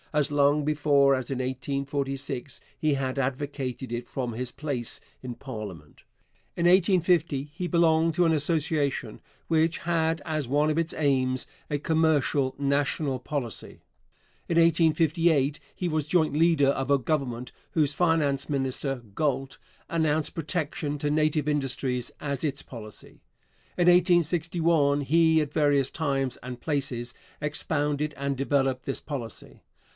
[0.13, 6.01] As long before as in 1846 he had advocated it from his place in parliament.
[6.57, 11.77] In 1850 he belonged to an association which had as one of its aims a
[11.77, 13.83] 'commercial national policy.'
[14.49, 20.97] In 1858 he was joint leader of a Government whose finance minister (Galt) announced protection
[20.97, 23.21] to native industries as its policy.
[23.77, 29.61] In 1861 he at various times and places expounded and developed this policy.